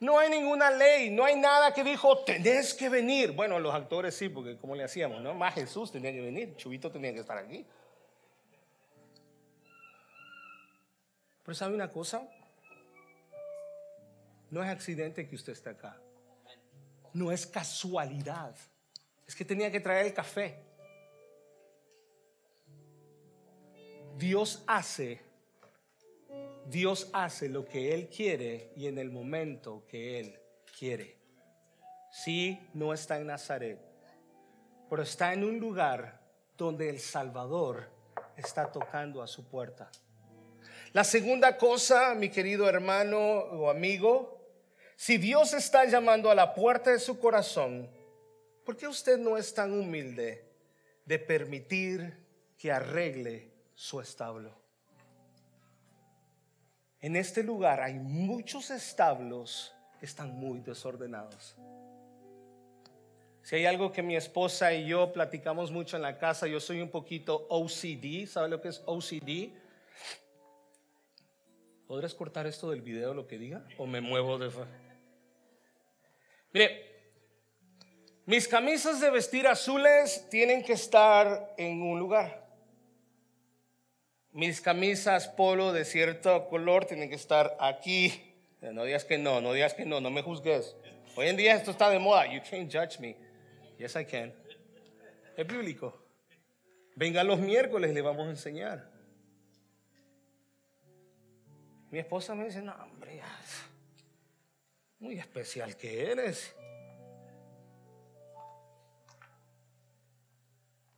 [0.00, 3.32] No hay ninguna ley, no hay nada que dijo, tenés que venir.
[3.32, 5.34] Bueno, los actores sí, porque como le hacíamos, ¿no?
[5.34, 7.66] Más Jesús tenía que venir, Chubito tenía que estar aquí.
[11.48, 12.28] Pero ¿sabe una cosa?
[14.50, 15.98] No es accidente que usted esté acá.
[17.14, 18.54] No es casualidad.
[19.26, 20.62] Es que tenía que traer el café.
[24.18, 25.22] Dios hace,
[26.66, 30.38] Dios hace lo que Él quiere y en el momento que Él
[30.78, 31.16] quiere.
[32.12, 33.80] Sí, no está en Nazaret,
[34.90, 36.20] pero está en un lugar
[36.58, 37.88] donde el Salvador
[38.36, 39.90] está tocando a su puerta.
[40.92, 44.40] La segunda cosa, mi querido hermano o amigo,
[44.96, 47.90] si Dios está llamando a la puerta de su corazón,
[48.64, 50.50] ¿por qué usted no es tan humilde
[51.04, 54.58] de permitir que arregle su establo?
[57.00, 61.54] En este lugar hay muchos establos que están muy desordenados.
[63.42, 66.80] Si hay algo que mi esposa y yo platicamos mucho en la casa, yo soy
[66.80, 69.52] un poquito OCD, ¿sabe lo que es OCD?
[71.88, 73.64] ¿Podrías cortar esto del video lo que diga?
[73.78, 74.50] ¿O me muevo de...
[76.52, 76.84] Mire,
[78.26, 82.46] mis camisas de vestir azules tienen que estar en un lugar.
[84.32, 88.34] Mis camisas polo de cierto color tienen que estar aquí.
[88.60, 90.76] No digas que no, no digas que no, no me juzgues.
[91.16, 92.26] Hoy en día esto está de moda.
[92.26, 93.16] You can't judge me.
[93.78, 94.34] Yes, I can.
[95.38, 95.98] Es bíblico.
[96.96, 98.97] Venga los miércoles, le vamos a enseñar.
[101.90, 103.22] Mi esposa me dice, no, hombre,
[104.98, 106.54] muy especial que eres.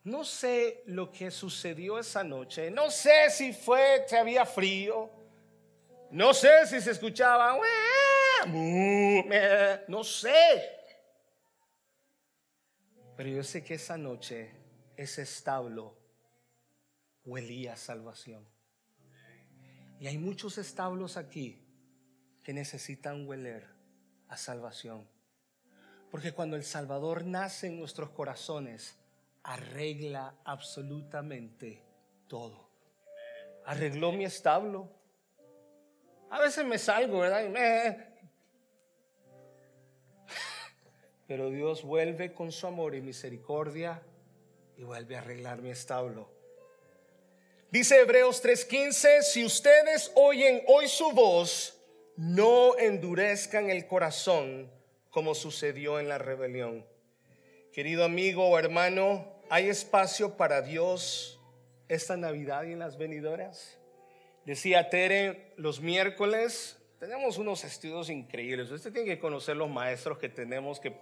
[0.03, 2.71] No sé lo que sucedió esa noche.
[2.71, 5.11] No sé si fue que había frío.
[6.11, 7.59] No sé si se escuchaba.
[8.47, 10.77] No sé.
[13.17, 14.51] Pero yo sé que esa noche
[14.97, 15.95] ese establo
[17.25, 18.49] huelía a salvación.
[20.01, 21.63] Y hay muchos establos aquí
[22.43, 23.69] que necesitan hueler
[24.29, 25.07] a salvación.
[26.11, 28.97] Porque cuando el Salvador nace en nuestros corazones,
[29.43, 31.85] arregla absolutamente
[32.29, 32.71] todo.
[33.67, 34.89] Arregló mi establo.
[36.31, 37.45] A veces me salgo, ¿verdad?
[41.27, 44.03] Pero Dios vuelve con su amor y misericordia
[44.79, 46.40] y vuelve a arreglar mi establo.
[47.71, 51.81] Dice Hebreos 3:15, si ustedes oyen hoy su voz,
[52.17, 54.69] no endurezcan el corazón
[55.09, 56.85] como sucedió en la rebelión.
[57.73, 61.41] Querido amigo o hermano, ¿hay espacio para Dios
[61.89, 63.79] esta Navidad y en las venidoras?
[64.45, 68.69] Decía Tere, los miércoles tenemos unos estudios increíbles.
[68.73, 70.93] Usted tiene que conocer los maestros que tenemos que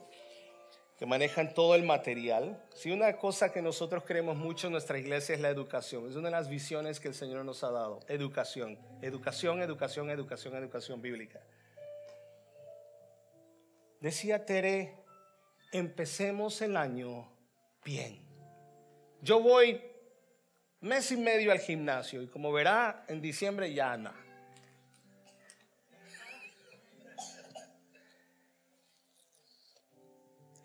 [0.99, 2.61] que manejan todo el material.
[2.75, 6.29] Si una cosa que nosotros creemos mucho en nuestra iglesia es la educación, es una
[6.29, 11.41] de las visiones que el Señor nos ha dado, educación, educación, educación, educación, educación bíblica.
[14.01, 14.97] Decía Tere,
[15.73, 17.29] empecemos el año
[17.85, 18.21] bien.
[19.23, 19.81] Yo voy
[20.81, 24.28] mes y medio al gimnasio y como verá, en diciembre ya nada.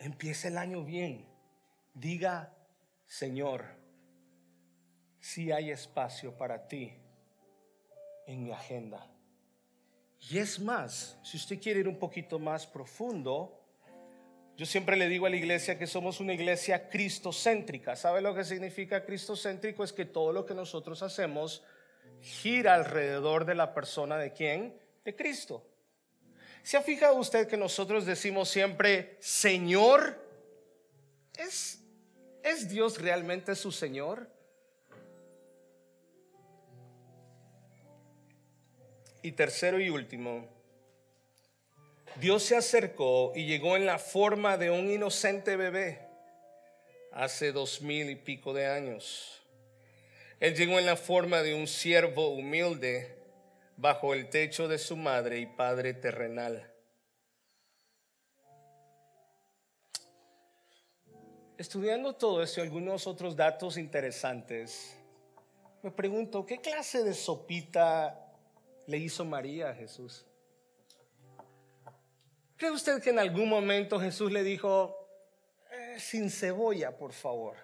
[0.04, 1.24] Empieza el año bien.
[1.94, 2.52] Diga,
[3.06, 3.64] Señor,
[5.18, 6.92] si hay espacio para ti
[8.26, 9.10] en mi agenda.
[10.30, 13.58] Y es más, si usted quiere ir un poquito más profundo,
[14.58, 17.96] yo siempre le digo a la iglesia que somos una iglesia cristocéntrica.
[17.96, 19.84] ¿Sabe lo que significa cristocéntrico?
[19.84, 21.64] Es que todo lo que nosotros hacemos
[22.20, 24.78] gira alrededor de la persona de quién?
[25.02, 25.66] De Cristo.
[26.64, 30.18] ¿Se ha fijado usted que nosotros decimos siempre, Señor?
[31.36, 31.78] ¿Es,
[32.42, 34.26] ¿Es Dios realmente su Señor?
[39.20, 40.48] Y tercero y último,
[42.16, 46.00] Dios se acercó y llegó en la forma de un inocente bebé
[47.12, 49.42] hace dos mil y pico de años.
[50.40, 53.23] Él llegó en la forma de un siervo humilde
[53.76, 56.70] bajo el techo de su madre y padre terrenal.
[61.56, 64.96] Estudiando todo esto y algunos otros datos interesantes,
[65.82, 68.32] me pregunto, ¿qué clase de sopita
[68.86, 70.26] le hizo María a Jesús?
[72.56, 74.96] ¿Cree usted que en algún momento Jesús le dijo,
[75.70, 77.56] eh, sin cebolla, por favor?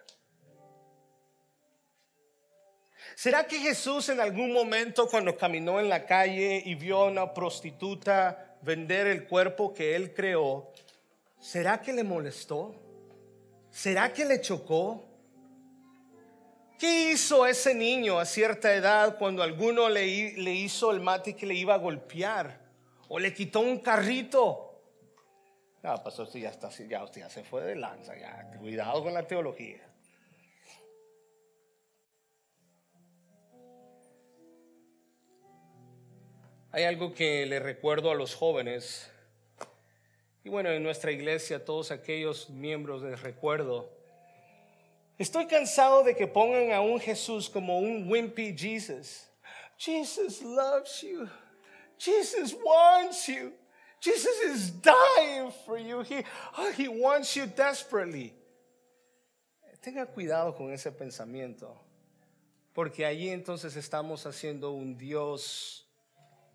[3.22, 7.34] ¿Será que Jesús en algún momento cuando caminó en la calle y vio a una
[7.34, 10.72] prostituta vender el cuerpo que Él creó,
[11.38, 12.74] ¿será que le molestó?
[13.70, 15.04] ¿Será que le chocó?
[16.78, 21.44] ¿Qué hizo ese niño a cierta edad cuando alguno le, le hizo el mate que
[21.44, 22.58] le iba a golpear?
[23.08, 24.80] ¿O le quitó un carrito?
[25.82, 28.50] No, pastor, usted ya ya se fue de lanza, ya.
[28.58, 29.89] Cuidado con la teología.
[36.72, 39.10] Hay algo que le recuerdo a los jóvenes,
[40.44, 43.90] y bueno, en nuestra iglesia, todos aquellos miembros les recuerdo.
[45.18, 49.28] Estoy cansado de que pongan a un Jesús como un wimpy Jesus.
[49.76, 51.28] Jesus loves you.
[51.98, 53.52] Jesus wants you.
[54.00, 56.02] Jesus is dying for you.
[56.02, 56.24] He,
[56.56, 58.32] oh, he wants you desperately.
[59.82, 61.74] Tenga cuidado con ese pensamiento,
[62.72, 65.79] porque allí entonces estamos haciendo un Dios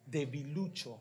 [0.05, 0.99] debilucho.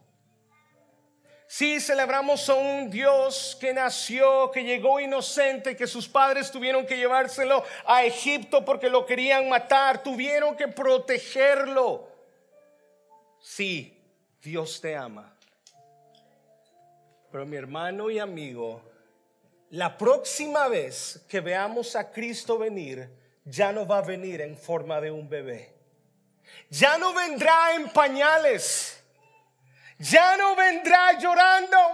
[1.46, 6.96] Si celebramos a un Dios que nació, que llegó inocente, que sus padres tuvieron que
[6.96, 12.08] llevárselo a Egipto porque lo querían matar, tuvieron que protegerlo.
[13.40, 14.02] Sí,
[14.42, 15.32] Dios te ama.
[17.30, 18.82] Pero mi hermano y amigo,
[19.70, 23.08] la próxima vez que veamos a Cristo venir,
[23.44, 25.74] ya no va a venir en forma de un bebé.
[26.70, 28.93] Ya no vendrá en pañales.
[29.98, 31.84] Ya no vendrá llorando.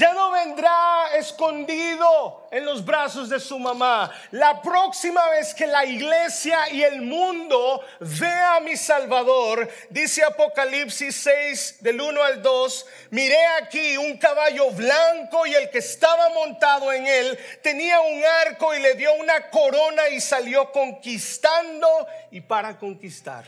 [0.00, 4.10] Ya no vendrá escondido en los brazos de su mamá.
[4.30, 7.82] La próxima vez que la iglesia y el mundo
[8.18, 14.70] vea a mi Salvador, dice Apocalipsis 6 del 1 al 2, miré aquí un caballo
[14.70, 19.50] blanco y el que estaba montado en él tenía un arco y le dio una
[19.50, 23.44] corona y salió conquistando y para conquistar.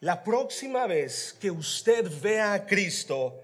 [0.00, 3.39] La próxima vez que usted vea a Cristo,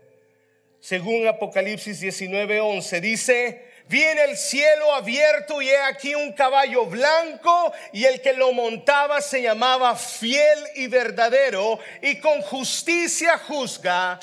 [0.86, 7.72] según Apocalipsis 19:11, dice, vi en el cielo abierto y he aquí un caballo blanco
[7.92, 14.20] y el que lo montaba se llamaba fiel y verdadero y con justicia juzga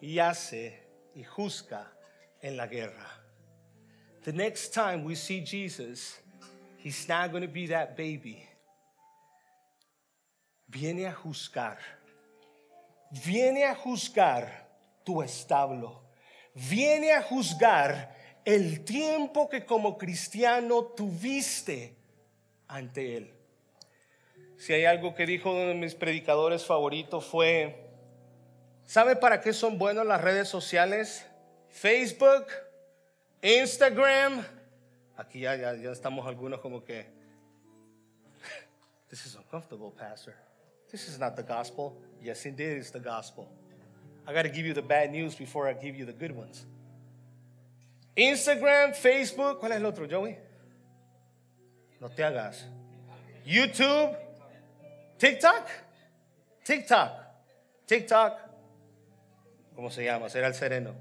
[0.00, 0.84] y hace
[1.16, 1.92] y juzga
[2.40, 3.10] en la guerra.
[4.22, 6.20] The next time we see Jesus,
[6.78, 8.48] he's not going to be that baby.
[10.68, 11.78] Viene a juzgar.
[13.10, 14.68] Viene a juzgar
[15.04, 16.03] tu establo
[16.54, 21.96] viene a juzgar el tiempo que como cristiano tuviste
[22.68, 23.34] ante Él.
[24.56, 27.90] Si hay algo que dijo uno de mis predicadores favoritos fue,
[28.84, 31.26] ¿sabe para qué son buenas las redes sociales?
[31.68, 32.46] Facebook,
[33.42, 34.44] Instagram.
[35.16, 37.06] Aquí ya, ya, ya estamos algunos como que,
[39.08, 40.34] this is uncomfortable, Pastor.
[40.90, 42.00] This is not the gospel.
[42.22, 43.48] Yes, indeed, it's the gospel.
[44.26, 46.66] I got to give you the bad news before I give you the good ones.
[48.16, 50.38] Instagram, Facebook, ¿cuál es el otro, Joey?
[52.00, 52.64] No te hagas.
[53.44, 54.16] YouTube,
[55.18, 55.66] TikTok,
[56.64, 57.10] TikTok,
[57.86, 58.32] TikTok.
[59.74, 60.28] ¿Cómo se llama?
[60.28, 60.94] Será el sereno.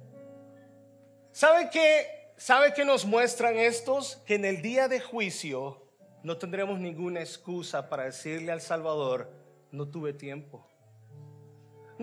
[1.32, 2.34] ¿Sabe qué?
[2.38, 4.18] ¿Sabe qué nos muestran estos?
[4.26, 5.84] Que en el día de juicio
[6.24, 9.32] no tendremos ninguna excusa para decirle al Salvador,
[9.72, 10.68] no tuve tiempo.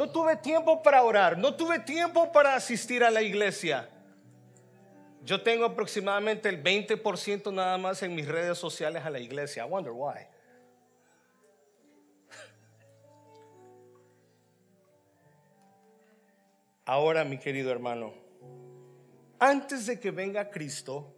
[0.00, 3.86] No tuve tiempo para orar, no tuve tiempo para asistir a la iglesia.
[5.22, 9.62] Yo tengo aproximadamente el 20% nada más en mis redes sociales a la iglesia.
[9.62, 10.26] I wonder why.
[16.86, 18.14] Ahora, mi querido hermano,
[19.38, 21.14] antes de que venga Cristo,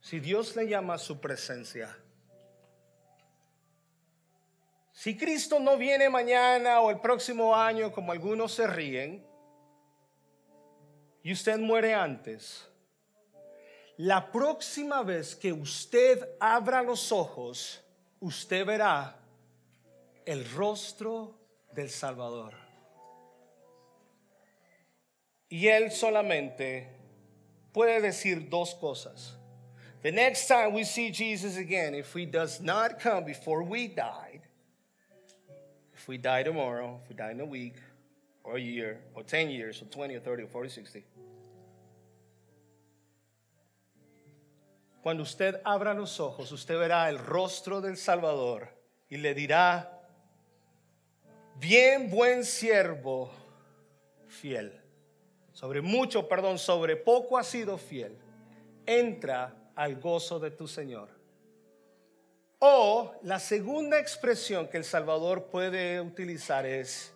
[0.00, 1.94] si Dios le llama a su presencia,
[5.02, 9.26] si Cristo no viene mañana o el próximo año, como algunos se ríen,
[11.24, 12.68] y usted muere antes,
[13.96, 17.82] la próxima vez que usted abra los ojos,
[18.20, 19.16] usted verá
[20.24, 21.36] el rostro
[21.72, 22.54] del Salvador.
[25.48, 26.86] Y él solamente
[27.72, 29.36] puede decir dos cosas.
[30.02, 34.42] The next time we see Jesus again, if he does not come before we died,
[36.02, 37.76] if we die tomorrow, if we die in a week,
[38.42, 41.04] or a year, or 10 years, or 20, or 30, or 40, 60.
[45.00, 48.68] Cuando usted abra los ojos, usted verá el rostro del Salvador
[49.08, 50.00] y le dirá,
[51.60, 53.30] bien buen siervo,
[54.26, 54.72] fiel.
[55.52, 58.16] Sobre mucho, perdón, sobre poco ha sido fiel.
[58.86, 61.21] Entra al gozo de tu Señor.
[62.64, 67.12] O la segunda expresión que el Salvador puede utilizar es,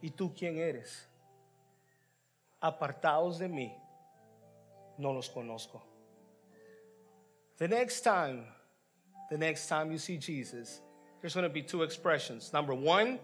[0.00, 1.08] ¿y tú quién eres?
[2.60, 3.76] Apartados de mí,
[4.98, 5.82] no los conozco.
[7.56, 8.46] The next time,
[9.30, 10.80] the next time you see Jesus,
[11.20, 12.52] there's going to be two expressions.
[12.52, 13.18] Number one,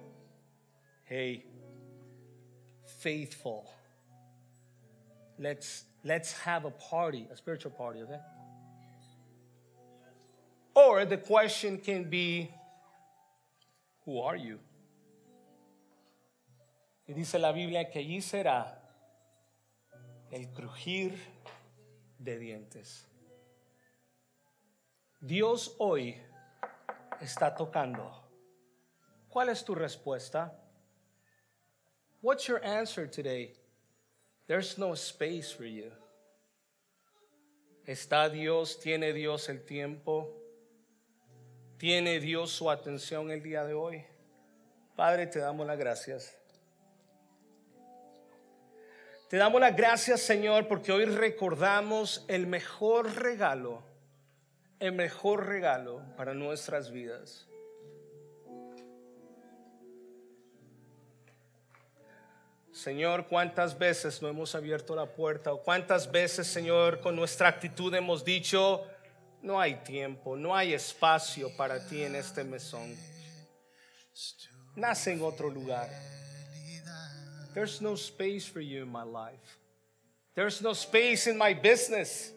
[1.05, 1.45] hey,
[2.99, 3.71] faithful.
[5.39, 8.19] Let's let's have a party, a spiritual party, okay?
[10.75, 12.51] Or the question can be,
[14.05, 14.59] who are you?
[17.07, 18.79] Y dice la Biblia que allí será
[20.31, 21.13] el crujir
[22.19, 23.05] de dientes.
[25.21, 26.17] Dios hoy
[27.21, 28.11] está tocando.
[29.29, 30.53] ¿Cuál es tu respuesta?
[32.23, 33.55] What's your answer today?
[34.47, 35.91] There's no space for you.
[37.87, 38.79] ¿Está Dios?
[38.79, 40.40] ¿Tiene Dios el tiempo?
[41.81, 44.05] ¿Tiene Dios su atención el día de hoy?
[44.97, 46.37] Padre, te damos las gracias.
[49.31, 53.83] Te damos las gracias, Señor, porque hoy recordamos el mejor regalo,
[54.79, 57.49] el mejor regalo para nuestras vidas.
[62.73, 67.95] Señor, cuántas veces no hemos abierto la puerta o cuántas veces, Señor, con nuestra actitud
[67.95, 68.85] hemos dicho,
[69.43, 72.95] no hay tiempo, no hay espacio para ti en este mesón.
[74.77, 75.89] Nace en otro lugar.
[77.55, 79.59] There's no space for you in my life.
[80.35, 82.33] There's no space in my business.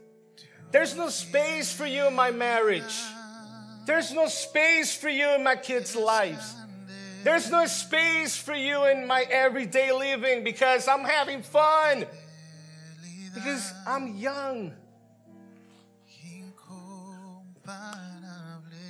[0.72, 2.96] There's no space for you in my marriage.
[3.86, 6.56] There's no space for you in my kids' lives.
[7.24, 12.06] There's no space for you in my everyday living because I'm having fun.
[13.34, 14.74] Because I'm young.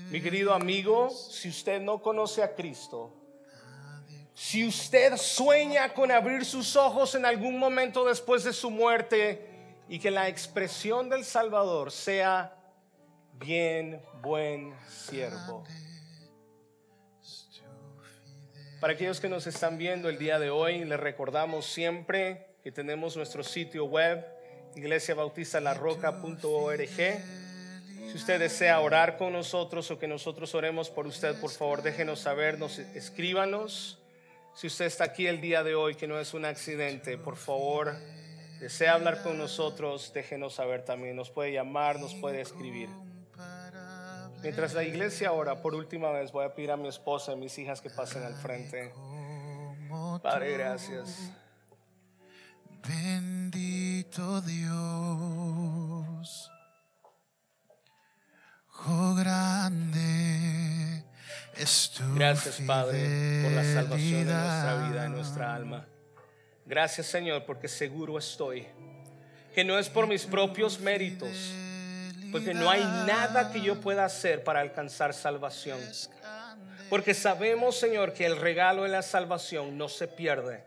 [0.09, 3.13] Mi querido amigo, si usted no conoce a Cristo,
[4.33, 9.47] si usted sueña con abrir sus ojos en algún momento después de su muerte
[9.87, 12.55] y que la expresión del Salvador sea
[13.33, 15.63] bien, buen siervo.
[18.79, 23.15] Para aquellos que nos están viendo el día de hoy, les recordamos siempre que tenemos
[23.15, 24.25] nuestro sitio web,
[24.75, 27.42] iglesiabautistalarroca.org.
[28.13, 32.19] Si usted desea orar con nosotros o que nosotros oremos por usted, por favor déjenos
[32.19, 33.97] saber, nos escríbanos.
[34.53, 37.95] Si usted está aquí el día de hoy, que no es un accidente, por favor,
[38.59, 41.15] desea hablar con nosotros, déjenos saber también.
[41.15, 42.87] Nos puede llamar, nos puede escribir.
[44.43, 47.57] Mientras la iglesia ora, por última vez voy a pedir a mi esposa y mis
[47.57, 48.93] hijas que pasen al frente.
[50.21, 51.31] Padre, gracias.
[52.87, 54.71] Bendito Dios,
[58.85, 61.03] oh grande
[61.55, 65.85] es tu Gracias, Padre, por la salvación de nuestra vida, de nuestra alma.
[66.65, 68.67] Gracias, Señor, porque seguro estoy
[69.53, 71.53] que no es por mis propios méritos,
[72.31, 75.79] porque no hay nada que yo pueda hacer para alcanzar salvación.
[76.89, 80.63] Porque sabemos, Señor, que el regalo de la salvación no se pierde,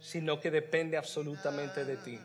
[0.00, 2.18] sino que depende absolutamente de ti.